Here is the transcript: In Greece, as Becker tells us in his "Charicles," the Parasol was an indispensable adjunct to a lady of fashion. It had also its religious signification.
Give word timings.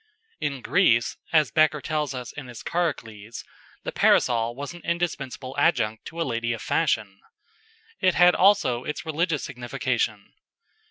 In 0.39 0.63
Greece, 0.63 1.15
as 1.31 1.51
Becker 1.51 1.79
tells 1.79 2.15
us 2.15 2.31
in 2.31 2.47
his 2.47 2.63
"Charicles," 2.63 3.43
the 3.83 3.91
Parasol 3.91 4.55
was 4.55 4.73
an 4.73 4.81
indispensable 4.83 5.53
adjunct 5.59 6.05
to 6.05 6.19
a 6.19 6.23
lady 6.25 6.53
of 6.53 6.61
fashion. 6.63 7.19
It 7.99 8.15
had 8.15 8.33
also 8.33 8.83
its 8.83 9.05
religious 9.05 9.43
signification. 9.43 10.33